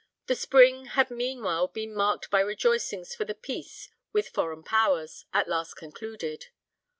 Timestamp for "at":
5.31-5.47